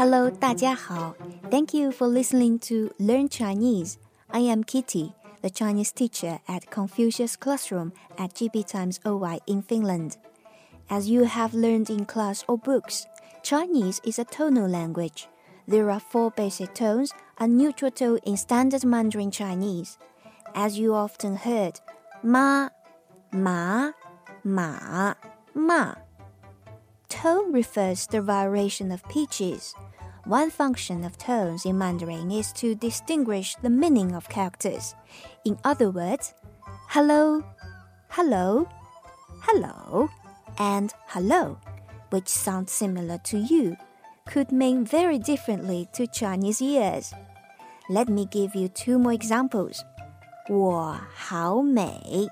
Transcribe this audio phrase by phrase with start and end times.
[0.00, 1.14] Hello，大家好。
[1.50, 3.96] Thank you for listening to Learn Chinese.
[4.28, 10.16] I am Kitty, the Chinese teacher at Confucius Classroom at GB Times OY in Finland.
[10.88, 13.06] As you have learned in class or books,
[13.42, 15.28] Chinese is a tonal language.
[15.66, 19.98] There are four basic tones, a neutral tone in standard Mandarin Chinese.
[20.54, 21.80] As you often heard,
[22.22, 22.68] ma,
[23.32, 23.92] ma,
[24.44, 25.14] ma,
[25.54, 25.94] ma.
[27.08, 29.74] Tone refers to the variation of pitches.
[30.26, 34.94] One function of tones in Mandarin is to distinguish the meaning of characters.
[35.44, 36.34] In other words,
[36.88, 37.44] hello,
[38.08, 38.66] hello,
[39.42, 40.08] hello,
[40.58, 41.58] and hello,
[42.10, 43.76] which sound similar to you,
[44.26, 47.14] could mean very differently to Chinese ears.
[47.88, 49.84] Let me give you two more examples.
[50.48, 52.28] 我好美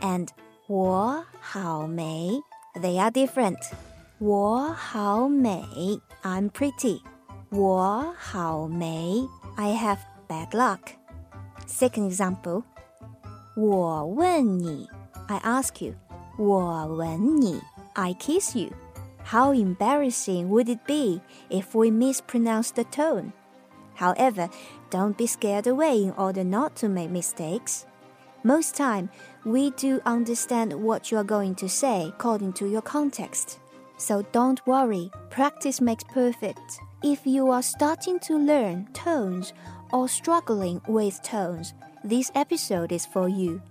[0.00, 0.28] and
[0.66, 2.40] 我好美
[2.74, 3.58] they are different.
[4.18, 5.62] 我好美
[6.22, 7.00] I'm pretty.
[7.50, 10.78] 我好美 I have bad luck.
[11.66, 12.62] Second example.
[13.54, 14.88] 我问你
[15.28, 15.94] I ask you.
[16.38, 17.60] 我吻你
[17.94, 18.70] I kiss you.
[19.24, 23.32] How embarrassing would it be if we mispronounce the tone?
[23.94, 24.48] However,
[24.90, 27.86] don't be scared away in order not to make mistakes.
[28.42, 29.10] Most time,
[29.44, 33.58] we do understand what you are going to say according to your context.
[33.96, 36.80] So don't worry, practice makes perfect.
[37.03, 39.53] If you are starting to learn tones
[39.93, 43.61] or struggling with tones, this episode is for you.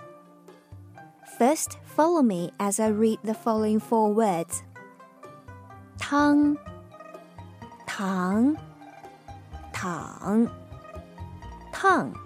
[1.37, 4.63] First, follow me as I read the following four words.
[5.99, 6.57] Tang,
[7.89, 8.57] tang,
[9.73, 10.49] tang,
[11.73, 12.17] tang.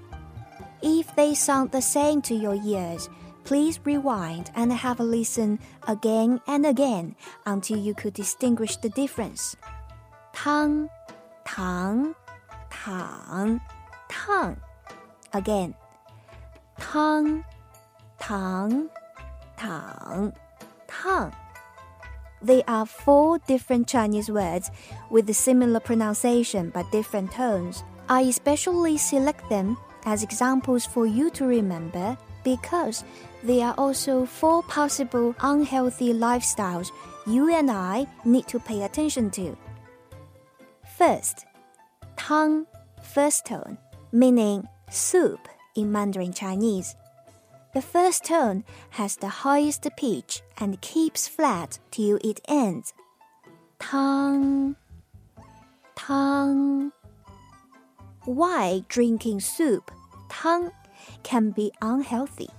[0.83, 3.09] If they sound the same to your ears,
[3.45, 9.57] please rewind and have a listen again and again until you could distinguish the difference.
[10.43, 10.89] Tang,
[11.45, 12.15] tang,
[12.71, 13.61] tang,
[14.09, 14.57] tang.
[15.35, 15.75] Again.
[16.79, 17.45] Tang,
[18.19, 18.89] tang,
[19.59, 20.33] tang,
[20.89, 21.33] tang.
[22.41, 24.71] They are four different Chinese words
[25.11, 27.85] with a similar pronunciation but different tones.
[28.09, 29.77] I especially select them
[30.07, 33.05] as examples for you to remember because
[33.43, 36.89] there are also four possible unhealthy lifestyles
[37.27, 39.55] you and I need to pay attention to.
[41.01, 41.47] First,
[42.19, 42.67] tang,
[43.03, 43.79] first tone,
[44.13, 46.95] meaning soup in Mandarin Chinese.
[47.73, 52.93] The first tone has the highest pitch and keeps flat till it ends.
[53.79, 54.77] Tang,
[55.97, 56.93] tang.
[58.27, 59.91] Why drinking soup,
[60.29, 60.71] tang,
[61.23, 62.51] can be unhealthy?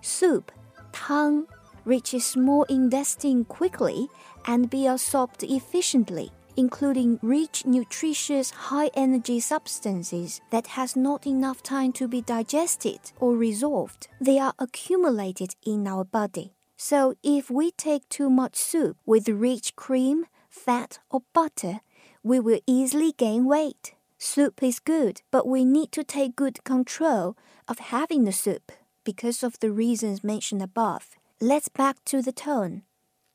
[0.00, 0.50] Soup,
[0.92, 1.46] tang,
[1.84, 4.08] reaches small intestine quickly
[4.46, 12.08] and be absorbed efficiently, including rich, nutritious, high-energy substances that has not enough time to
[12.08, 14.08] be digested or resolved.
[14.20, 16.54] They are accumulated in our body.
[16.76, 21.80] So if we take too much soup with rich cream, fat, or butter,
[22.22, 23.94] we will easily gain weight.
[24.18, 27.36] Soup is good, but we need to take good control
[27.68, 28.72] of having the soup
[29.04, 31.16] because of the reasons mentioned above.
[31.40, 32.82] Let's back to the tone.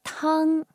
[0.03, 0.66] Tang.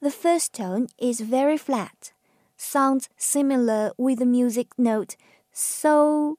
[0.00, 2.12] The first tone is very flat,
[2.56, 5.16] sounds similar with the music note
[5.52, 6.38] so,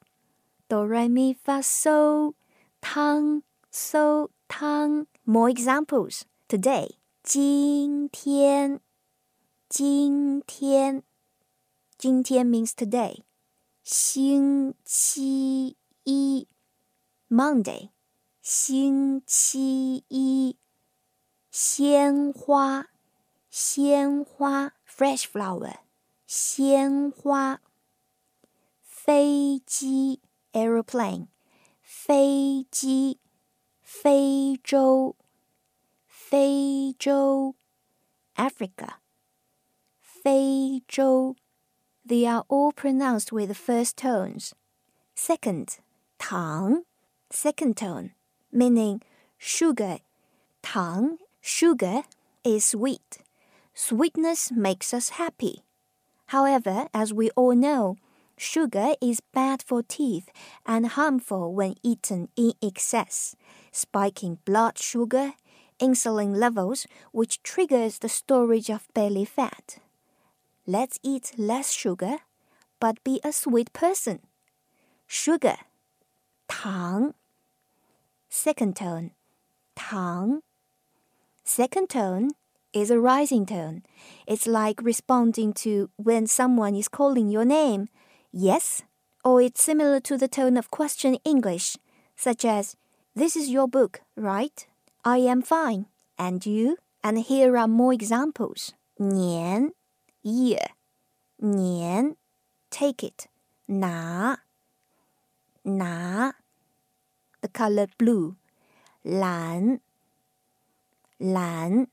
[0.70, 2.36] do re mi fa so,
[2.82, 5.08] tang, so, tang.
[5.26, 6.98] More examples today.
[7.24, 8.82] 今天，
[9.70, 11.04] 今天。
[11.98, 13.24] 今天 means today.
[13.84, 16.48] 星期一
[17.30, 17.92] Monday.
[18.42, 20.58] 星期一
[21.50, 22.88] 鲜花
[23.58, 25.76] 鲜花 fresh flower.
[26.26, 27.62] 鲜花
[28.82, 30.22] 飞机
[30.54, 31.28] aeroplane.
[31.82, 33.20] 飞机
[33.82, 35.16] 非洲
[36.08, 37.56] 非洲
[38.36, 38.96] Africa.
[40.02, 41.36] 非洲
[42.06, 44.54] they are all pronounced with the first tones.
[45.16, 45.78] Second,
[46.20, 46.84] tang,
[47.30, 48.12] second tone,
[48.52, 49.02] meaning
[49.38, 50.00] sugar.
[50.62, 52.04] Tang, sugar,
[52.44, 53.20] is sweet.
[53.81, 55.63] Sweetness makes us happy.
[56.27, 57.97] However, as we all know,
[58.37, 60.31] sugar is bad for teeth
[60.67, 63.37] and harmful when eaten in excess,
[63.71, 65.35] spiking blood sugar,
[65.79, 69.79] insulin levels, which triggers the storage of belly fat.
[70.67, 72.17] Let's eat less sugar,
[72.81, 74.19] but be a sweet person.
[75.07, 75.57] Sugar,
[76.49, 77.15] 糖.
[78.29, 79.13] Second tone,
[79.77, 80.41] 糖.
[81.45, 82.33] Second tone
[82.74, 83.84] is a rising tone.
[84.28, 87.88] It's like responding to when someone is calling your name.
[88.32, 88.82] Yes,
[89.24, 91.78] or it's similar to the tone of question English,
[92.16, 92.76] such as,
[93.16, 94.66] This is your book, right?
[95.06, 95.86] I am fine.
[96.18, 96.78] And you?
[97.04, 98.74] And here are more examples.
[99.00, 99.74] 年
[100.24, 100.76] year
[101.38, 102.16] 年
[102.70, 103.28] take it
[103.68, 104.38] 拿
[105.64, 106.34] 拿
[107.42, 108.36] the color blue
[109.04, 109.80] 蓝
[111.18, 111.88] 蓝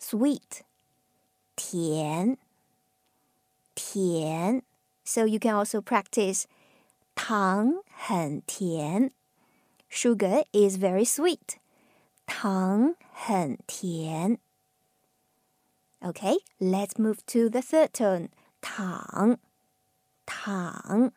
[0.00, 0.62] sweet
[1.56, 2.38] 甜
[3.74, 4.62] 甜
[5.04, 6.44] so you can also practice
[7.14, 9.12] 糖很甜
[9.88, 11.58] sugar is very sweet
[12.26, 14.38] 糖很甜
[16.04, 18.28] Okay, let's move to the third tone.
[18.60, 19.38] 躺
[20.26, 21.12] 躺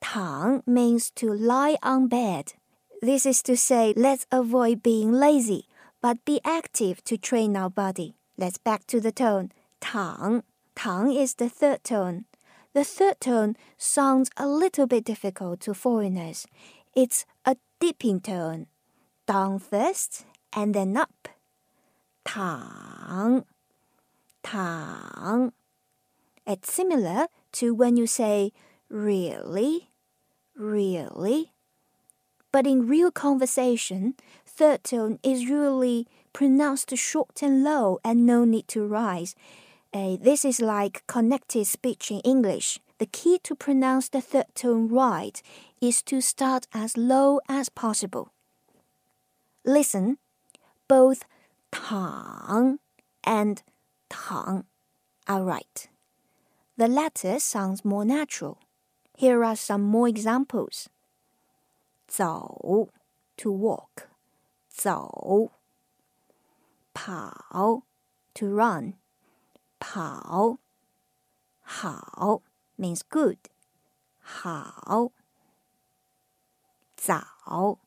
[0.00, 2.54] 躺 means to lie on bed.
[3.02, 5.66] This is to say, let's avoid being lazy,
[6.00, 8.14] but be active to train our body.
[8.37, 9.51] Let's back to the tone.
[9.79, 10.43] 躺
[10.75, 12.25] Tang is the third tone.
[12.73, 16.45] The third tone sounds a little bit difficult to foreigners.
[16.93, 18.67] It's a dipping tone.
[19.25, 21.29] Down first and then up.
[22.25, 23.45] Tang,
[24.43, 25.53] tang.
[26.45, 28.51] It's similar to when you say
[28.89, 29.91] really,
[30.57, 31.53] really.
[32.51, 34.15] But in real conversation,
[34.45, 39.35] third tone is usually pronounced short and low and no need to rise.
[39.93, 42.77] Uh, this is like connected speech in English.
[42.97, 45.41] The key to pronounce the third tone right
[45.79, 48.33] is to start as low as possible.
[49.63, 50.17] Listen,
[50.89, 51.23] both
[51.71, 52.79] tang
[53.23, 53.63] and
[54.09, 54.65] tang
[55.29, 55.87] are right.
[56.75, 58.57] The latter sounds more natural.
[59.15, 60.89] Here are some more examples.
[62.09, 62.89] 走
[63.37, 64.09] to walk.
[64.69, 65.51] 走
[66.94, 67.82] 跑
[68.34, 68.94] to run.
[69.78, 70.58] 跑
[71.62, 72.42] 好
[72.76, 73.38] means good.
[74.20, 75.12] 好
[76.96, 77.78] 早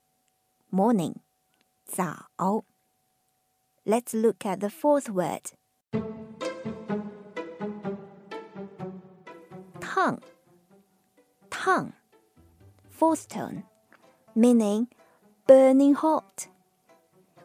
[0.71, 1.15] morning.
[1.85, 2.29] 早
[3.85, 5.51] Let's look at the fourth word.
[9.79, 10.21] Tongue.
[11.49, 11.93] Tongue.
[12.89, 13.63] Fourth tone,
[14.33, 14.87] meaning
[15.45, 16.47] burning hot.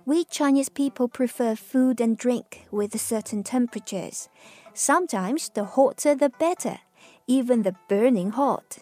[0.06, 4.28] We Chinese people prefer food and drink with certain temperatures.
[4.74, 6.80] Sometimes the hotter the better,
[7.26, 8.80] even the burning hot,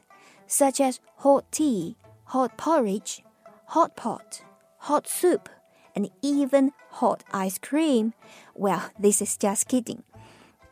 [0.47, 1.95] such as hot tea,
[2.25, 3.23] hot porridge,
[3.67, 4.41] hot pot,
[4.77, 5.47] hot soup,
[5.95, 8.13] and even hot ice cream.
[8.55, 10.01] Well, this is just kidding.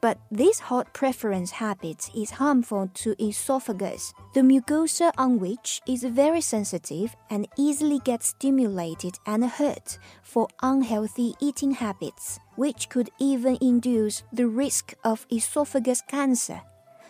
[0.01, 4.13] But this hot preference habit is harmful to esophagus.
[4.34, 11.36] The mucosa on which is very sensitive and easily gets stimulated and hurt for unhealthy
[11.42, 16.62] eating habits, which could even induce the risk of esophagus cancer.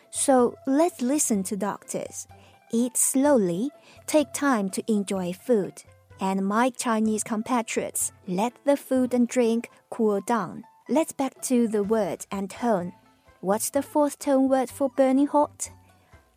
[0.09, 2.27] So let's listen to doctors.
[2.71, 3.69] Eat slowly,
[4.07, 5.83] take time to enjoy food.
[6.19, 10.65] And my Chinese compatriots, let the food and drink cool down.
[10.91, 12.93] Let's back to the word and tone.
[13.41, 15.69] What's the fourth tone word for burning hot?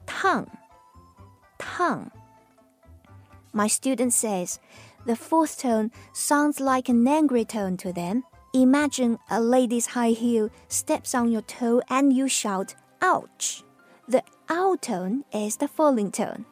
[0.04, 0.50] Tongue.
[1.58, 2.10] Tongue.
[3.54, 4.60] My student says
[5.06, 8.25] the fourth tone sounds like an angry tone to them.
[8.52, 13.65] Imagine a lady's high heel steps on your toe and you shout, ouch.
[14.06, 16.44] The ow tone is the falling tone.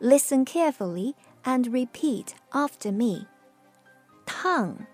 [0.00, 1.14] Listen carefully
[1.44, 3.26] and repeat after me.
[4.24, 4.86] Tongue.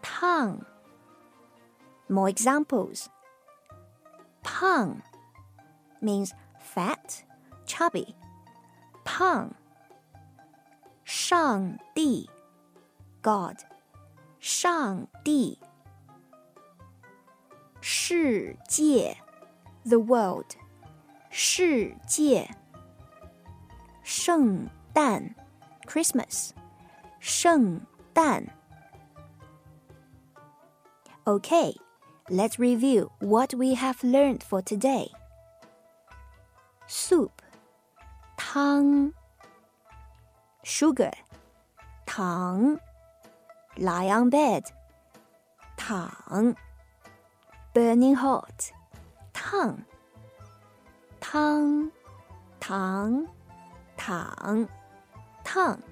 [0.00, 0.64] Tongue.
[2.08, 3.08] More examples.
[4.42, 5.02] Pang
[6.00, 7.24] means fat,
[7.66, 8.14] chubby.
[9.04, 9.54] Pang.
[11.04, 12.28] Shang Di,
[13.22, 13.56] God.
[14.38, 15.58] Shang Di.
[17.80, 19.14] Shi Jie,
[19.84, 20.56] the world.
[21.30, 22.48] Shi Jie.
[24.02, 25.34] Sheng Dan,
[25.86, 26.54] Christmas.
[27.20, 28.50] Sheng Dan.
[31.26, 31.74] Okay,
[32.30, 35.08] let's review what we have learned for today.
[36.86, 37.42] Soup,
[38.38, 39.12] tang,
[40.62, 41.12] sugar,
[42.06, 42.80] tang,
[43.78, 44.64] lie on bed,
[45.76, 46.56] tang,
[47.74, 48.72] burning hot,
[49.32, 49.84] tang,
[51.20, 51.90] tang,
[52.60, 53.28] tang,
[53.96, 54.68] tang,
[55.44, 55.82] tang.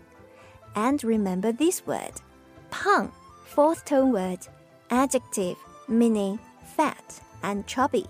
[0.74, 2.12] And remember this word,
[2.70, 3.12] pang,
[3.44, 4.38] fourth tone word.
[4.90, 5.56] Adjective
[5.87, 6.39] meaning
[6.75, 8.05] fat and chubby.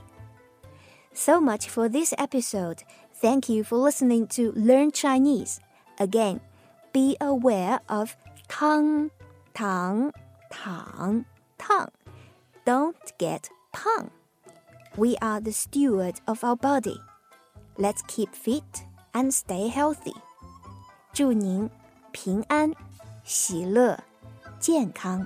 [1.13, 2.83] So much for this episode.
[3.15, 5.59] Thank you for listening to Learn Chinese.
[5.99, 6.41] Again,
[6.93, 8.15] be aware of
[8.47, 9.11] tang,
[9.53, 10.11] tang,
[10.51, 11.25] tang,
[11.57, 11.89] tang.
[12.67, 14.11] don't get 胖。
[14.97, 16.99] We are the steward of our body.
[17.77, 20.15] Let's keep fit and stay healthy.
[21.13, 21.69] 祝您
[22.11, 22.73] 平安、
[23.23, 24.03] 喜乐、
[24.59, 25.25] 健康。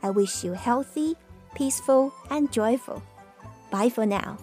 [0.00, 1.16] I wish you healthy,
[1.55, 3.01] peaceful, and joyful.
[3.71, 4.37] Bye for now.